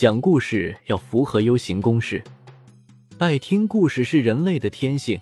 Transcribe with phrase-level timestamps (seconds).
[0.00, 2.24] 讲故事要符合 U 型公式，
[3.18, 5.20] 爱听故事是人类的天性。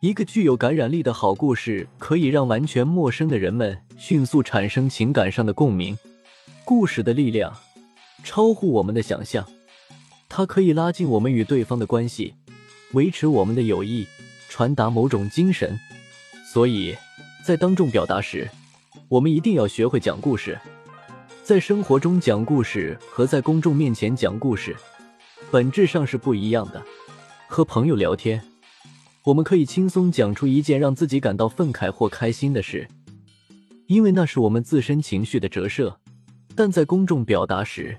[0.00, 5.96] 一个具有感染力的好故事，可以让完全陌生的人们迅速产生情感上的共鸣。
[6.62, 7.50] 故事的力量
[8.22, 9.48] 超乎我们的想象，
[10.28, 12.34] 它可以拉近我们与对方的关系，
[12.92, 14.06] 维持我们的友谊，
[14.50, 15.80] 传达某种精神。
[16.52, 16.94] 所以，
[17.42, 18.46] 在当众表达时，
[19.08, 20.58] 我们一定要学会讲故事。
[21.46, 24.74] 在生活中讲故事和在公众面前讲故事，
[25.48, 26.82] 本质上是不一样的。
[27.46, 28.42] 和朋友聊天，
[29.22, 32.88] 我们可以轻松讲出一件让自己感到愤慨或开心的事，
[33.86, 35.96] 因为那是我们自身情绪的折射。
[36.56, 37.96] 但在公众表达时，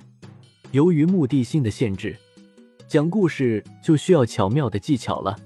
[0.72, 2.18] 由于目的性的限制，
[2.86, 5.40] 讲故事就需要巧妙的技巧了。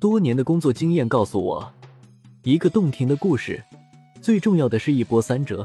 [0.00, 1.72] 多年的工作经验告诉我，
[2.42, 3.62] 一个动听的故事，
[4.20, 5.64] 最重要的是一波三折。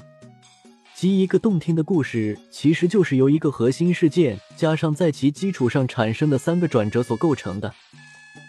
[1.00, 7.74] 即一个动听的故事，其实就是由一个核心事件加上在其基础上产生的三个转折所构成的。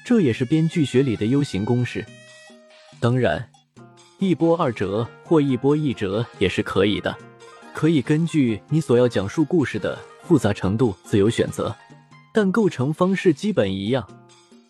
[0.05, 2.05] 这也是编剧学里的 U 型公式。
[2.99, 3.49] 当然，
[4.19, 7.17] 一波二折或一波一折也是可以的，
[7.73, 11.73] 可以根据你所要讲述故事的复杂程度自由选择，
[12.35, 14.05] 但构成方式基本一样，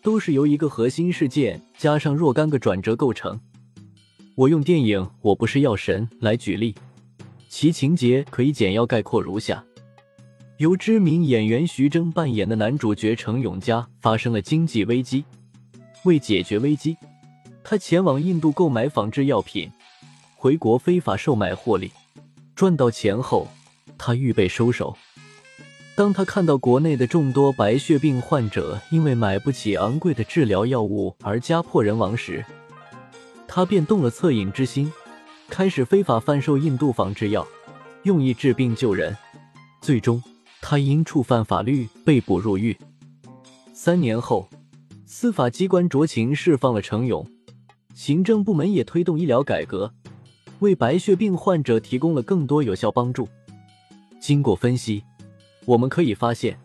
[0.03, 3.41] 都是由一个核心事件加上若干个转折构成。
[4.35, 6.75] 我用电影《我不是药神》来举例。
[7.51, 9.61] 其情节可以简要概括如下：
[10.55, 15.25] 由知名演员徐峥扮演的男主角程永嘉发生了经济危机，
[16.05, 16.95] 为解决危机，
[17.61, 19.69] 他前往印度购买仿制药品，
[20.37, 21.91] 回国非法售卖获利，
[22.55, 23.49] 赚到钱后，
[23.97, 24.95] 他预备收手。
[25.93, 32.45] 当他看到国内的众多白血病患者因为买不起昂贵的治疗药物而家破人亡时，
[33.45, 34.89] 他便动了恻隐之心。
[35.51, 37.45] 开始非法贩售印度仿制药，
[38.03, 39.15] 用以治病救人。
[39.81, 40.23] 最终，
[40.61, 42.75] 他因触犯法律被捕入狱。
[43.73, 44.47] 三年后，
[45.05, 47.27] 司法机关酌情释放了程勇。
[47.93, 49.93] 行政部门也推动医疗改革，
[50.59, 53.27] 为白血病患者提供了更多有效帮助。
[54.21, 55.03] 经过分析，
[55.65, 56.57] 我们可以发现，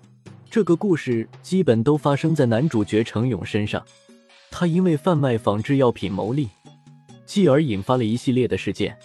[0.49, 3.85] 这个故事基本都发生在男主角程勇身上。
[4.49, 6.49] 他因为贩卖仿制药品牟利。
[7.27, 8.97] 继而引发了一系列的事件，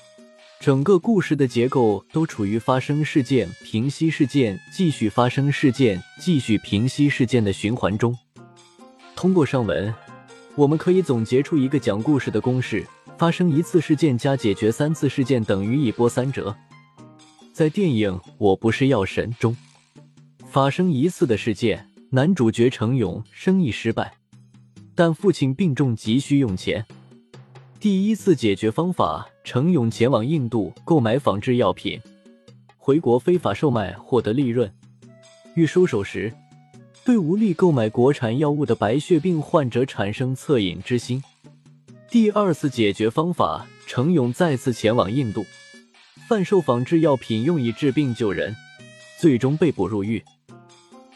[0.59, 8.15] 整个故事的结构都处于发生事件、平息事件、继续发生事件、继续平息事件的循环中。
[9.15, 9.93] 通过上文，
[10.55, 12.85] 我们可以总结出一个讲故事的公式：
[13.17, 16.55] 发生一次事件加解决三次事件等于一波三折。
[17.51, 19.55] 在电影《我不是药神》中，
[20.49, 24.13] 发生一次的事件，男主角程勇生意失败，
[24.95, 26.85] 但父亲病重，急需用钱。
[27.81, 32.00] 第一次解决方法：程勇前往印度购买仿制药品，
[32.78, 34.72] 回国非法售卖获得利润。
[35.56, 36.31] 欲收手时，
[37.03, 41.24] 对无力购买国产药物的白血病患者产生恻隐之心。
[42.08, 45.44] 第二次解决方法：程勇再次前往印度，
[46.30, 48.56] 贩售仿制药品用以治病救人，
[49.18, 50.24] 最终被捕入狱。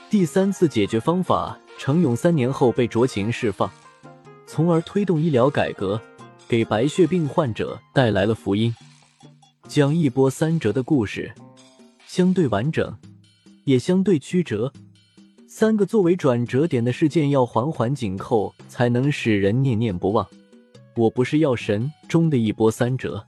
[0.10, 3.70] 第三次解决方法：程勇三年后被酌情释放，
[4.48, 6.02] 从而推动医疗改革。
[6.48, 8.74] 给白血病患者带来了福音，
[9.68, 11.34] 讲一波三折的故事，
[12.06, 12.96] 相对完整，
[13.64, 14.72] 也相对曲折。
[15.48, 20.28] 三个作为转折点的事件要环环紧扣，才能使人念念不忘。
[20.96, 23.26] 我不是药神中的一波三折，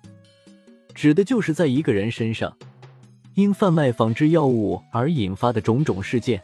[0.94, 2.56] 指的就是在一个人身上
[3.33, 6.39] 因贩卖仿制药物而引发的种种事件。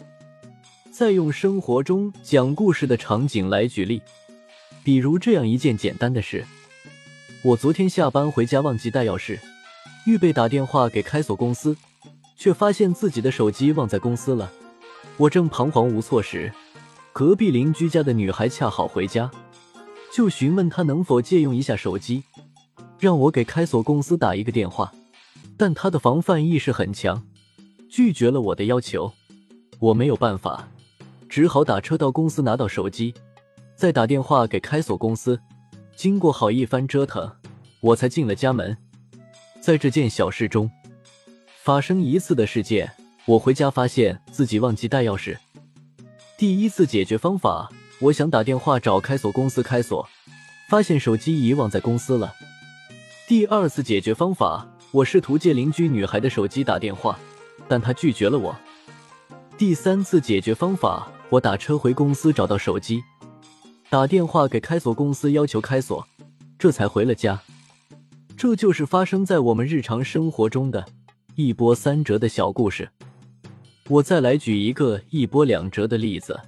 [0.91, 4.01] 再用生活中讲故事的场景来举例，
[4.83, 6.43] 比如这样一件简单的事。
[7.45, 9.37] 我昨天下班回家忘记带钥匙，
[10.05, 11.75] 预备打电话给开锁公司，
[12.37, 14.49] 却发现自己的手机忘在公司了。
[15.17, 16.53] 我正彷徨无措时，
[17.11, 19.29] 隔壁邻居家的女孩恰好回家，
[20.09, 22.23] 就询问她能否借用一下手机，
[22.97, 24.93] 让我给开锁公司打一个电话。
[25.57, 27.21] 但她的防范意识很强，
[27.89, 29.11] 拒绝了我的要求。
[29.79, 30.69] 我没有办法，
[31.27, 33.13] 只好打车到公司拿到手机，
[33.75, 35.37] 再打电话给开锁公司。
[35.95, 37.31] 经过好一番折腾，
[37.79, 38.75] 我才进了家门。
[39.61, 40.69] 在这件小事中，
[41.61, 42.91] 发生一次的事件，
[43.25, 45.37] 我回家发现自己忘记带钥匙。
[46.37, 47.69] 第一次解决方法，
[47.99, 50.07] 我想打电话找开锁公司开锁，
[50.67, 52.33] 发现手机遗忘在公司了。
[53.27, 57.17] 第二次解决方法，我试图借邻居女孩的手机打电话，
[57.67, 58.55] 但她拒绝了我。
[59.57, 63.01] 第三次解决方法，我打车回公司找到手机，
[63.93, 66.07] 打电话给开锁公司要求开锁，
[66.57, 67.39] 这才回了家。
[68.35, 70.83] 这就是发生在我们日常生活中的
[71.35, 72.89] 一波三折的小故事。
[73.89, 76.39] 我再来举一个一波两折的例子，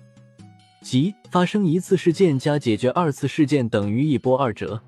[0.82, 4.82] 即发生一次事件加解决二次事件等于一波二折。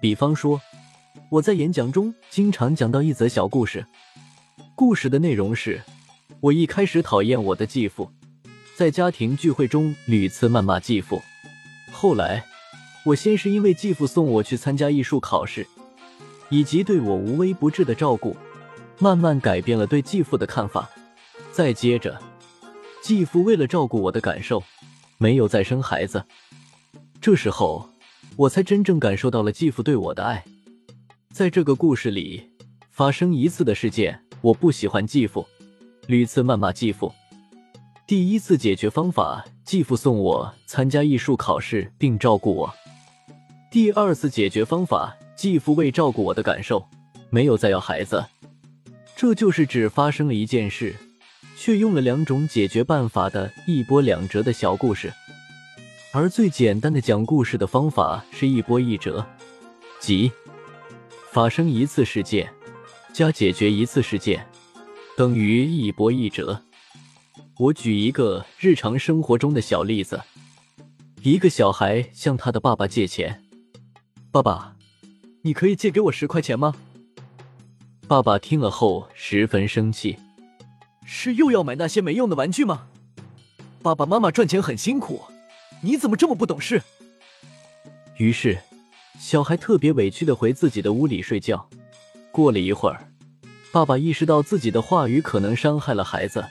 [0.00, 0.60] 比方说，
[1.30, 3.84] 我在演讲中经常讲到一则小故事，
[4.76, 5.82] 故事的内容是。
[6.38, 8.08] 我一开始讨厌我的继父，
[8.76, 11.20] 在家庭聚会中屡次谩骂继父。
[12.02, 12.44] 后来，
[13.04, 15.64] 我先是因为继父送我去参加艺术考试，
[16.48, 18.36] 以及对我无微不至的照顾，
[18.98, 20.90] 慢慢改变了对继父的看法。
[21.52, 22.20] 再接着，
[23.00, 24.64] 继父为了照顾我的感受，
[25.16, 26.24] 没有再生孩子。
[27.20, 27.88] 这时候，
[28.34, 30.44] 我才真正感受到了继父对我的爱。
[31.32, 32.50] 在这个故事里，
[32.90, 35.46] 发生一次的事件，我不喜欢继父。
[36.08, 37.12] 屡次谩骂继父。
[38.12, 42.74] 第一次解决方法，继父送我参加艺术考试并照顾我。
[43.70, 46.86] 第二次解决方法，继父为照顾我的感受，
[47.30, 48.22] 没有再要孩子。
[49.16, 50.94] 这就是只发生了一件事，
[51.56, 55.10] 却用了两种解决办法的一波两折的小故事。
[56.12, 59.26] 而最简单的讲故事的方法是一波一折，
[59.98, 60.30] 即
[61.30, 62.52] 发生一次事件
[63.10, 64.46] 加解决一次事件。
[65.16, 66.62] 等于一波一折。
[67.58, 70.22] 我举一个日常生活中的小例子：
[71.22, 73.42] 一个小孩向他的爸爸借钱，
[74.30, 74.74] 爸爸，
[75.42, 76.74] 你可以借给我十块钱吗？
[78.08, 80.18] 爸爸听了后十分生气，
[81.04, 82.88] 是又要买那些没用的玩具吗？
[83.82, 85.22] 爸爸妈妈赚钱很辛苦，
[85.82, 86.82] 你怎么这么不懂事？
[88.16, 88.58] 于是，
[89.20, 91.68] 小孩特别委屈的回自己的屋里睡觉。
[92.30, 93.08] 过了一会儿。
[93.70, 96.44] 爸爸意识到自己的话语可能伤害了孩子，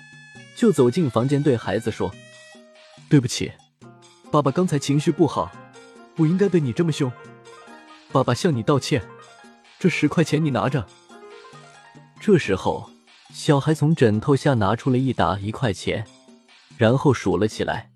[0.56, 2.13] 就走进房间对孩子说
[3.09, 3.51] ：“对不起，
[4.31, 5.51] 爸爸刚才情绪不好，
[6.15, 7.12] 不应该对你这么凶。
[8.12, 9.01] 爸爸向你道歉，
[9.80, 10.86] 这十块钱你拿着。”
[12.19, 12.89] 这时候，
[13.33, 16.06] 小孩从枕头下拿出了一沓一块钱，
[16.77, 17.89] 然后数了起来。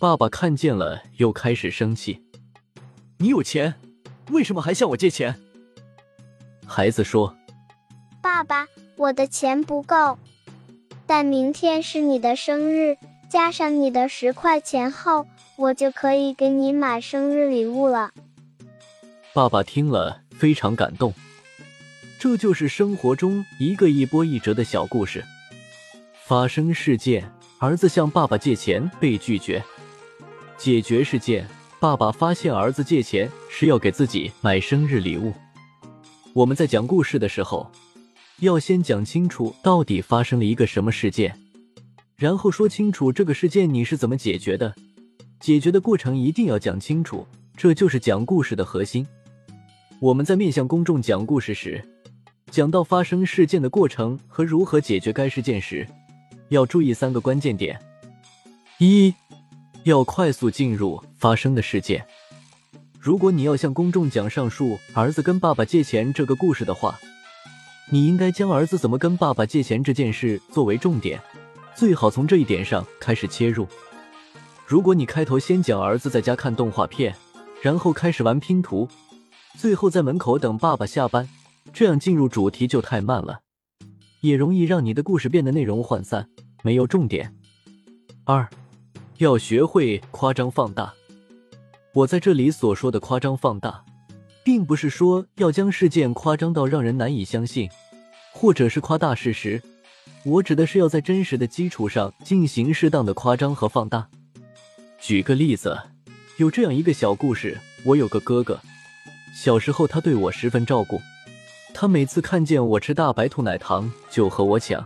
[0.00, 2.24] 爸爸看见了，又开始生气
[3.18, 3.74] ：“你有钱，
[4.30, 5.40] 为什么还向我借钱？”
[6.66, 7.36] 孩子说。
[8.20, 8.66] 爸爸，
[8.96, 10.18] 我的钱不够，
[11.08, 12.98] 但明天是你的生日，
[13.30, 15.26] 加上你的十块钱后，
[15.56, 18.10] 我就可以给你买生日礼物了。
[19.32, 21.14] 爸爸听了非常感动，
[22.18, 25.24] 这就是生活中一个一波一折的小故事。
[26.26, 29.62] 发生事件：儿子向爸爸借钱被拒绝；
[30.58, 31.48] 解决事件：
[31.80, 35.32] 爸爸发现儿子借钱是要给自己买生日礼物。
[36.34, 37.66] 我们在讲故事的时候。
[38.40, 41.36] 要先讲清楚到底发生了一个什么事件，
[42.14, 44.72] 然后说清楚这个事件你是怎么解决的，
[45.40, 47.26] 解决的过程一定要讲清楚，
[47.56, 49.04] 这就是讲故事的核心。
[49.98, 51.84] 我们在面向公众讲故事时，
[52.48, 55.84] 讲到发生事件的过程和如何解决该事件时，
[56.50, 57.76] 要注意三个关键点：
[58.78, 59.12] 一
[59.82, 62.06] 要快速进入发生的事件。
[63.00, 66.96] 如果你要向公众讲上述儿子跟爸爸借钱这个故事的话。
[67.90, 71.18] 你应该将儿子怎么跟爸爸借钱这件事作为重点，
[71.74, 73.66] 最好从这一点上开始切入。
[74.66, 77.16] 如果你开头先讲儿子在家看动画片，
[77.62, 78.86] 然后开始玩拼图，
[79.56, 81.26] 最后在门口等爸爸下班，
[81.72, 83.40] 这样进入主题就太慢了，
[84.20, 86.28] 也容易让你的故事变得内容涣散，
[86.62, 87.34] 没有重点。
[88.24, 88.46] 二，
[89.16, 90.92] 要学会夸张放大。
[91.94, 93.82] 我在这里所说的夸张放大。
[94.48, 97.68] 并不是说要将事件夸张到让人难以相信，
[98.32, 99.62] 或者是夸大事实。
[100.24, 104.08] 我指的是要在真实的基础上进行适当的夸张和放大。
[104.98, 105.78] 举个例子，
[106.38, 108.58] 有这样一个小故事：我有个哥哥，
[109.34, 110.98] 小时候他对我十分照顾，
[111.74, 114.82] 他每次看见我吃大白兔奶糖就和我抢。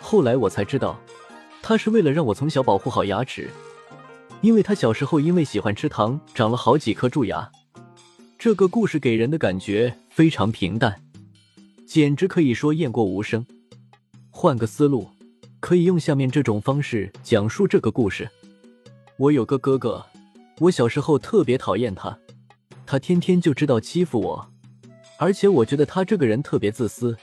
[0.00, 0.98] 后来我才知道，
[1.60, 3.50] 他是为了让我从小保护好牙齿，
[4.40, 7.52] 因为他小时候因为喜欢吃糖，长了好几颗蛀牙。
[8.38, 11.02] 这个故事给人的感觉非常平淡，
[11.86, 13.44] 简直可以说雁过无声。
[14.30, 15.08] 换个思路，
[15.58, 18.28] 可以用下面这种方式讲述这个故事：
[19.16, 20.04] 我有个哥哥，
[20.58, 22.18] 我小时候特别讨厌他，
[22.84, 24.50] 他天天就知道欺负我，
[25.18, 27.16] 而且我觉得他这个人特别自私。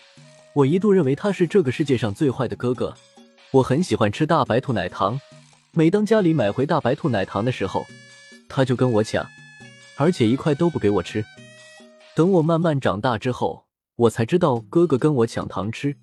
[0.55, 2.95] 我一度认为他是这个世界上最坏的哥哥。
[3.51, 5.21] 我很喜欢吃大白兔奶糖，
[5.73, 7.85] 每当家里买回大白兔奶糖的时候，
[8.49, 9.23] 他就跟我抢，
[9.97, 11.23] 而且一块都不给我吃。
[12.15, 15.95] 等我慢慢长大之后，我才知道哥哥跟我抢糖吃，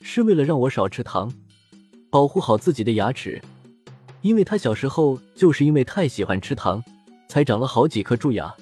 [0.00, 1.32] 是为了让我少吃糖，
[2.10, 3.40] 保护好自己的牙齿。
[4.22, 6.82] 因为他小时候就是因为太喜欢吃糖，
[7.28, 8.54] 才长了好几颗蛀牙。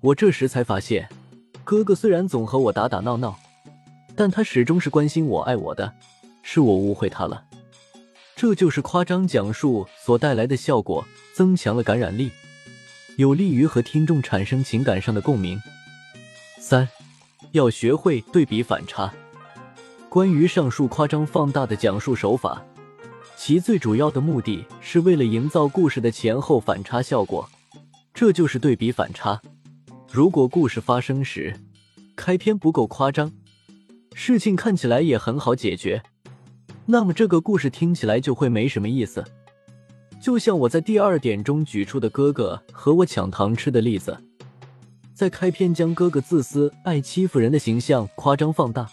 [0.00, 1.08] 我这时才发现，
[1.62, 3.38] 哥哥虽然总和我打打闹闹，
[4.16, 5.94] 但他始终是关心我、爱我的，
[6.42, 7.44] 是我误会他了。
[8.34, 12.30] 这就是夸张讲述所带来的效果，增强了感染力，
[13.16, 15.58] 有利于和听众产生情感上的共鸣。
[16.60, 16.86] 三，
[17.52, 19.10] 要学会对比反差。
[20.10, 22.62] 关于上述夸张放大的讲述手法。
[23.38, 27.48] 其最主要的目的是为了营造故事的前后反差效果，
[28.12, 29.40] 这就是对比反差。
[30.10, 31.54] 如果故事发生时
[32.16, 33.32] 开篇不够夸张，
[34.14, 36.02] 事情看起来也很好解决，
[36.86, 39.24] 那么这个故事听起来就会没什么意思。
[40.20, 44.16] 就像我在第二点中举出的哥哥和我抢糖吃的例子，
[45.14, 48.90] 在开篇将哥哥自私、爱欺负人的形象夸张放大，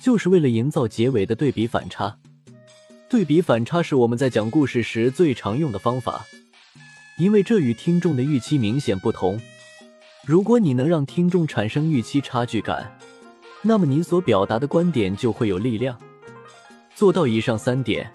[0.00, 2.16] 就是为了营造结尾的对比反差。
[3.08, 6.24] 对比反差是我们在讲故事时最常用的方法，
[7.18, 9.38] 因为这与听众的预期明显不同。
[10.24, 12.98] 如果你能让听众产生预期差距感，
[13.62, 15.96] 那么你所表达的观点就会有力量。
[16.94, 18.10] 做到以上三点，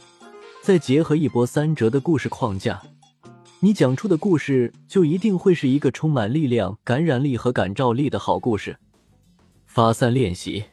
[0.69, 2.79] 再结合一波三折的故事框架，
[3.59, 8.77] 你讲出的故事就一定会是一个充满力量、感染力和感召力的好故事。
[9.65, 10.65] 发散练习。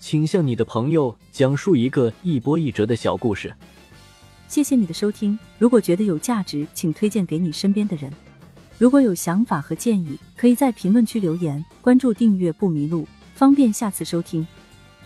[0.00, 3.54] 请向你的朋友讲述一个一波一折的小故事。
[4.48, 8.12] 谢谢你的收听，如果觉得有价值，请推荐给你身边的人。
[8.76, 11.64] 如果有想法和建议，可以在评论区留言。
[11.80, 14.44] 关注订阅不迷路，方便下次收听。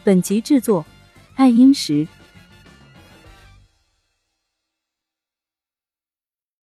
[0.03, 0.87] 本集制作：
[1.35, 2.09] 爱英石。